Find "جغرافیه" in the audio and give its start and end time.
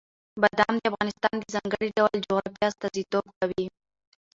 2.25-2.67